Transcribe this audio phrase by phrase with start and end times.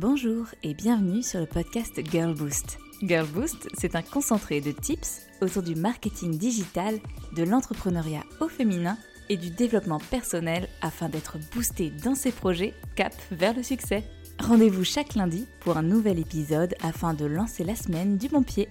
[0.00, 2.78] Bonjour et bienvenue sur le podcast Girl Boost.
[3.02, 6.98] Girl Boost, c'est un concentré de tips autour du marketing digital,
[7.36, 8.96] de l'entrepreneuriat au féminin
[9.28, 14.02] et du développement personnel afin d'être boosté dans ses projets cap vers le succès.
[14.38, 18.70] Rendez-vous chaque lundi pour un nouvel épisode afin de lancer la semaine du bon pied.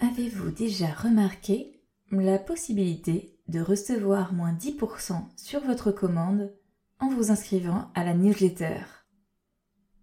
[0.00, 1.78] Avez-vous déjà remarqué
[2.10, 6.54] la possibilité de recevoir moins 10% sur votre commande
[7.00, 8.78] en vous inscrivant à la newsletter?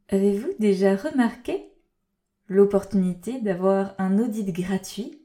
[0.09, 1.69] Avez-vous déjà remarqué
[2.47, 5.21] l'opportunité d'avoir un audit gratuit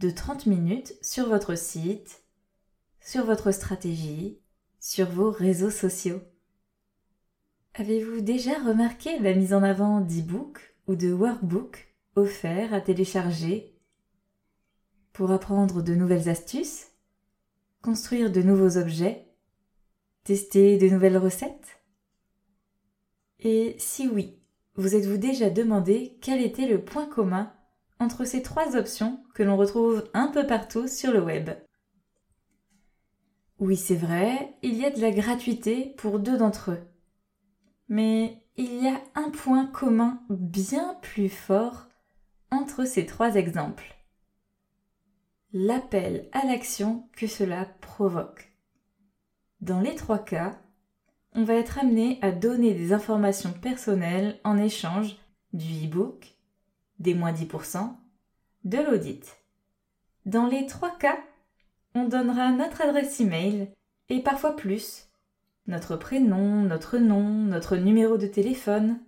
[0.00, 2.24] de 30 minutes sur votre site,
[2.98, 4.40] sur votre stratégie,
[4.80, 6.20] sur vos réseaux sociaux?
[7.74, 13.78] Avez-vous déjà remarqué la mise en avant d'e-books ou de workbooks offerts à télécharger
[15.12, 16.88] pour apprendre de nouvelles astuces,
[17.80, 19.28] construire de nouveaux objets,
[20.24, 21.73] tester de nouvelles recettes?
[23.44, 24.38] Et si oui,
[24.74, 27.52] vous êtes-vous déjà demandé quel était le point commun
[28.00, 31.50] entre ces trois options que l'on retrouve un peu partout sur le web?
[33.60, 36.82] Oui, c'est vrai, il y a de la gratuité pour deux d'entre eux.
[37.88, 41.88] Mais il y a un point commun bien plus fort
[42.50, 43.94] entre ces trois exemples.
[45.52, 48.52] L'appel à l'action que cela provoque.
[49.60, 50.60] Dans les trois cas,
[51.34, 55.16] on va être amené à donner des informations personnelles en échange
[55.52, 56.36] du e-book,
[57.00, 57.92] des moins 10%,
[58.64, 59.36] de l'audit.
[60.26, 61.18] Dans les trois cas,
[61.94, 63.68] on donnera notre adresse email
[64.08, 65.08] et parfois plus,
[65.66, 69.00] notre prénom, notre nom, notre numéro de téléphone.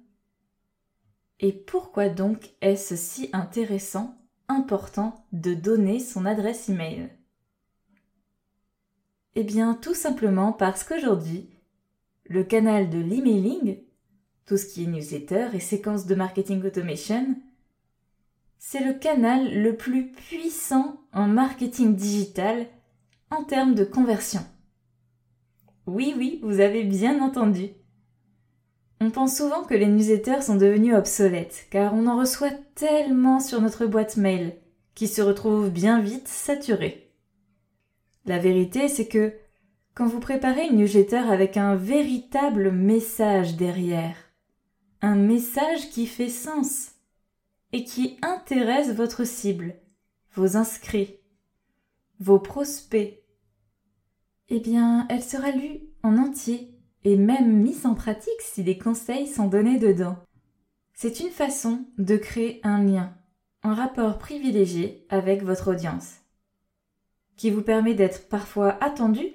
[1.39, 7.11] Et pourquoi donc est-ce si intéressant, important de donner son adresse email?
[9.35, 11.51] Eh bien tout simplement parce qu'aujourd'hui,
[12.29, 13.79] le canal de l'emailing,
[14.47, 17.37] tout ce qui est newsletter et séquences de marketing automation,
[18.59, 22.67] c'est le canal le plus puissant en marketing digital
[23.31, 24.41] en termes de conversion.
[25.87, 27.71] Oui, oui, vous avez bien entendu.
[29.01, 33.61] On pense souvent que les newsletters sont devenus obsolètes, car on en reçoit tellement sur
[33.61, 34.57] notre boîte mail,
[34.95, 37.13] qui se retrouve bien vite saturée.
[38.25, 39.35] La vérité, c'est que
[39.97, 44.15] quand vous préparez une newsletter avec un véritable message derrière,
[45.01, 46.91] un message qui fait sens
[47.73, 49.75] et qui intéresse votre cible,
[50.35, 51.17] vos inscrits,
[52.21, 53.23] vos prospects,
[54.51, 59.27] eh bien, elle sera lue en entier et même mise en pratique si des conseils
[59.27, 60.19] sont donnés dedans.
[60.93, 63.15] C'est une façon de créer un lien,
[63.63, 66.17] un rapport privilégié avec votre audience,
[67.39, 69.27] qui vous permet d'être parfois attendu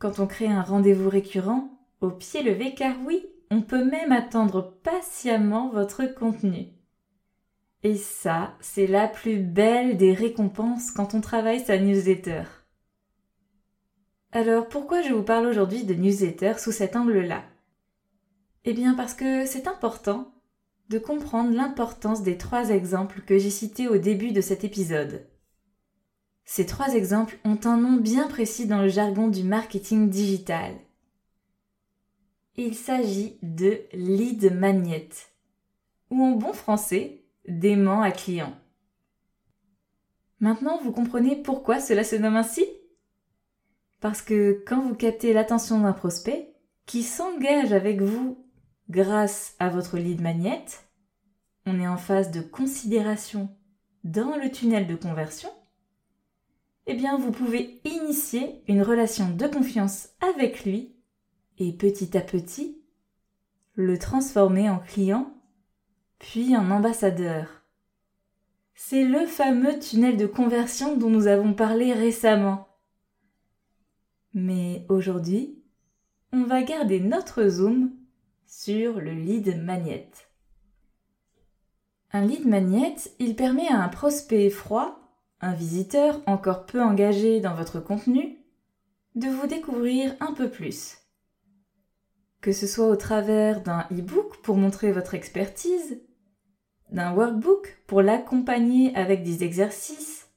[0.00, 4.80] quand on crée un rendez-vous récurrent, au pied levé, car oui, on peut même attendre
[4.82, 6.68] patiemment votre contenu.
[7.82, 12.44] Et ça, c'est la plus belle des récompenses quand on travaille sa newsletter.
[14.32, 17.42] Alors pourquoi je vous parle aujourd'hui de newsletter sous cet angle-là?
[18.64, 20.32] Eh bien parce que c'est important
[20.88, 25.26] de comprendre l'importance des trois exemples que j'ai cités au début de cet épisode.
[26.44, 30.74] Ces trois exemples ont un nom bien précis dans le jargon du marketing digital.
[32.56, 35.08] Il s'agit de lead magnet,
[36.10, 38.54] ou en bon français, d'aimant à client.
[40.40, 42.64] Maintenant, vous comprenez pourquoi cela se nomme ainsi?
[44.00, 46.54] Parce que quand vous captez l'attention d'un prospect
[46.86, 48.46] qui s'engage avec vous
[48.88, 50.64] grâce à votre lead magnet,
[51.66, 53.48] on est en phase de considération
[54.02, 55.50] dans le tunnel de conversion
[56.90, 60.96] eh bien vous pouvez initier une relation de confiance avec lui
[61.58, 62.82] et petit à petit
[63.74, 65.32] le transformer en client,
[66.18, 67.46] puis en ambassadeur.
[68.74, 72.66] C'est le fameux tunnel de conversion dont nous avons parlé récemment.
[74.34, 75.62] Mais aujourd'hui,
[76.32, 77.92] on va garder notre zoom
[78.46, 80.10] sur le lead magnet.
[82.10, 84.99] Un lead magnet, il permet à un prospect froid
[85.40, 88.38] un visiteur encore peu engagé dans votre contenu,
[89.14, 90.98] de vous découvrir un peu plus.
[92.40, 96.00] Que ce soit au travers d'un e-book pour montrer votre expertise,
[96.90, 100.28] d'un workbook pour l'accompagner avec des exercices,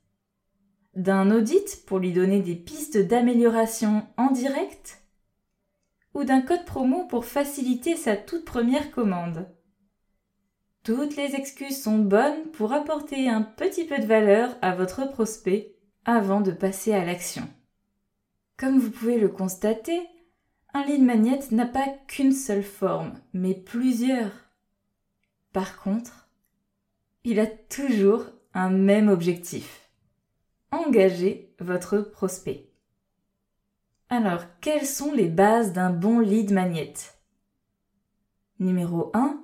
[0.96, 5.02] d'un audit pour lui donner des pistes d'amélioration en direct,
[6.14, 9.48] ou d'un code promo pour faciliter sa toute première commande.
[10.84, 15.78] Toutes les excuses sont bonnes pour apporter un petit peu de valeur à votre prospect
[16.04, 17.48] avant de passer à l'action.
[18.58, 20.02] Comme vous pouvez le constater,
[20.74, 24.32] un lead magnet n'a pas qu'une seule forme, mais plusieurs.
[25.54, 26.28] Par contre,
[27.24, 29.90] il a toujours un même objectif.
[30.72, 32.70] Engager votre prospect.
[34.10, 36.94] Alors, quelles sont les bases d'un bon lead magnet?
[38.60, 39.44] Numéro 1.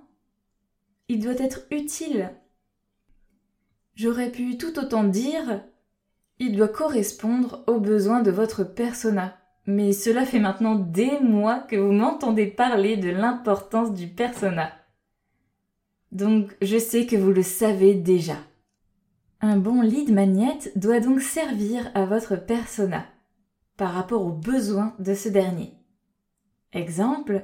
[1.10, 2.32] Il doit être utile.
[3.96, 5.64] J'aurais pu tout autant dire
[6.42, 9.36] il doit correspondre aux besoins de votre persona.
[9.66, 14.72] Mais cela fait maintenant des mois que vous m'entendez parler de l'importance du persona.
[16.12, 18.38] Donc je sais que vous le savez déjà.
[19.42, 23.06] Un bon lead magnet doit donc servir à votre persona
[23.78, 25.74] par rapport aux besoins de ce dernier.
[26.74, 27.44] Exemple,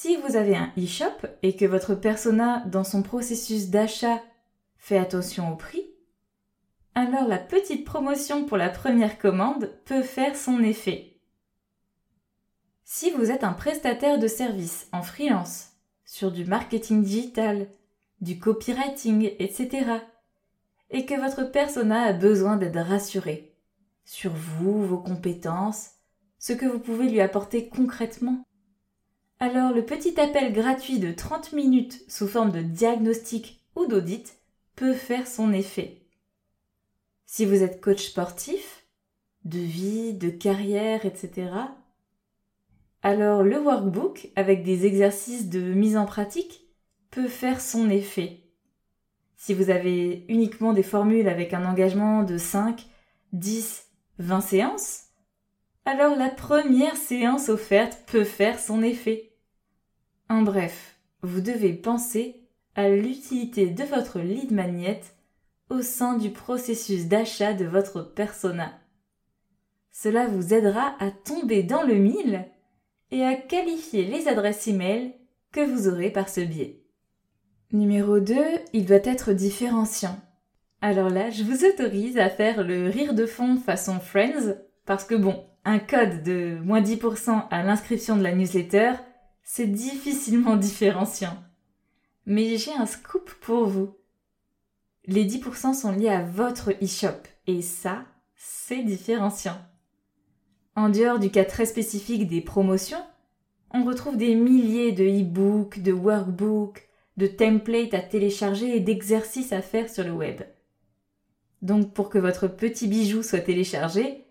[0.00, 4.22] si vous avez un e-shop et que votre persona dans son processus d'achat
[4.78, 5.90] fait attention au prix,
[6.94, 11.20] alors la petite promotion pour la première commande peut faire son effet.
[12.82, 15.72] Si vous êtes un prestataire de services en freelance,
[16.06, 17.68] sur du marketing digital,
[18.22, 19.84] du copywriting, etc.,
[20.88, 23.54] et que votre persona a besoin d'être rassuré
[24.06, 25.90] sur vous, vos compétences,
[26.38, 28.46] ce que vous pouvez lui apporter concrètement,
[29.40, 34.36] alors le petit appel gratuit de 30 minutes sous forme de diagnostic ou d'audit
[34.76, 36.02] peut faire son effet.
[37.24, 38.84] Si vous êtes coach sportif,
[39.44, 41.50] de vie, de carrière, etc.,
[43.02, 46.66] alors le workbook, avec des exercices de mise en pratique,
[47.10, 48.42] peut faire son effet.
[49.36, 52.86] Si vous avez uniquement des formules avec un engagement de 5,
[53.32, 53.86] 10,
[54.18, 55.04] 20 séances,
[55.86, 59.29] alors la première séance offerte peut faire son effet.
[60.30, 62.36] En bref, vous devez penser
[62.76, 65.00] à l'utilité de votre lead magnet
[65.70, 68.78] au sein du processus d'achat de votre persona.
[69.90, 72.44] Cela vous aidera à tomber dans le mille
[73.10, 75.14] et à qualifier les adresses e-mail
[75.50, 76.80] que vous aurez par ce biais.
[77.72, 78.36] Numéro 2,
[78.72, 80.16] il doit être différenciant.
[80.80, 84.54] Alors là, je vous autorise à faire le rire de fond façon Friends,
[84.86, 88.92] parce que bon, un code de moins 10% à l'inscription de la newsletter,
[89.52, 91.36] c'est difficilement différenciant.
[92.24, 93.96] Mais j'ai un scoop pour vous.
[95.06, 98.04] Les 10% sont liés à votre e-shop, et ça,
[98.36, 99.58] c'est différenciant.
[100.76, 103.02] En dehors du cas très spécifique des promotions,
[103.74, 109.62] on retrouve des milliers de e-books, de workbooks, de templates à télécharger et d'exercices à
[109.62, 110.42] faire sur le web.
[111.60, 114.26] Donc pour que votre petit bijou soit téléchargé,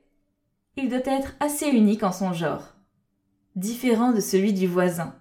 [0.77, 2.78] il doit être assez unique en son genre,
[3.55, 5.15] différent de celui du voisin.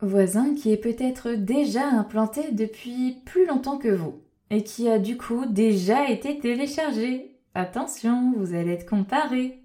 [0.00, 5.16] Voisin qui est peut-être déjà implanté depuis plus longtemps que vous et qui a du
[5.16, 9.62] coup déjà été téléchargé Attention, vous allez être comparé.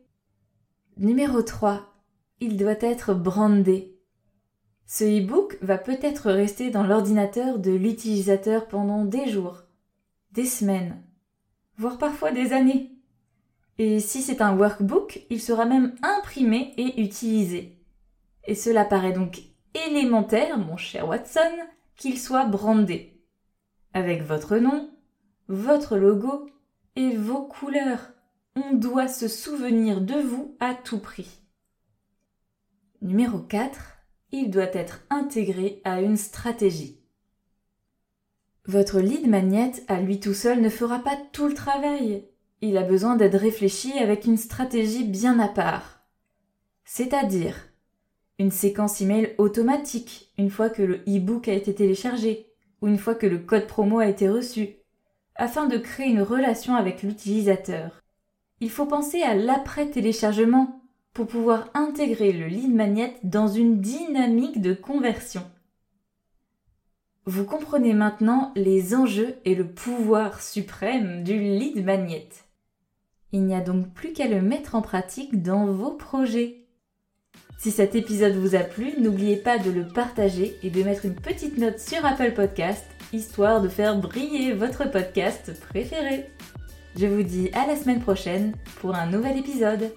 [0.98, 1.94] Numéro 3.
[2.42, 3.98] Il doit être brandé.
[4.86, 9.64] Ce e-book va peut-être rester dans l'ordinateur de l'utilisateur pendant des jours,
[10.32, 11.02] des semaines,
[11.78, 12.97] voire parfois des années.
[13.80, 17.78] Et si c'est un workbook, il sera même imprimé et utilisé.
[18.46, 19.42] Et cela paraît donc
[19.88, 21.52] élémentaire, mon cher Watson,
[21.96, 23.22] qu'il soit brandé.
[23.94, 24.90] Avec votre nom,
[25.48, 26.50] votre logo
[26.96, 28.12] et vos couleurs.
[28.56, 31.42] On doit se souvenir de vous à tout prix.
[33.02, 33.80] Numéro 4.
[34.32, 37.00] Il doit être intégré à une stratégie.
[38.66, 42.28] Votre lead magnet à lui tout seul ne fera pas tout le travail.
[42.62, 46.02] Il a besoin d'être réfléchi avec une stratégie bien à part.
[46.86, 47.56] C'est-à-dire
[48.40, 52.48] une séquence email automatique une fois que le e-book a été téléchargé
[52.82, 54.78] ou une fois que le code promo a été reçu,
[55.36, 58.02] afin de créer une relation avec l'utilisateur.
[58.60, 60.82] Il faut penser à l'après-téléchargement
[61.14, 65.44] pour pouvoir intégrer le lead magnet dans une dynamique de conversion.
[67.26, 72.30] Vous comprenez maintenant les enjeux et le pouvoir suprême du lead magnet.
[73.32, 76.64] Il n'y a donc plus qu'à le mettre en pratique dans vos projets.
[77.58, 81.16] Si cet épisode vous a plu, n'oubliez pas de le partager et de mettre une
[81.16, 86.26] petite note sur Apple Podcast histoire de faire briller votre podcast préféré.
[86.96, 89.92] Je vous dis à la semaine prochaine pour un nouvel épisode.